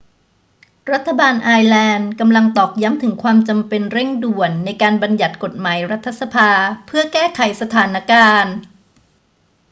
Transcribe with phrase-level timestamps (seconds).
[0.91, 6.49] รัฐบาลไอร์แลนด์กำลังตอกย้ำถึงความจำเป็นเร่งด่วนในการบัญญัติกฎหมายรัฐสภา
[6.85, 8.53] เพื่อแก้ไขสถานการณ์